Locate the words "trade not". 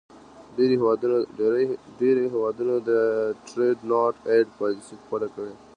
3.47-4.13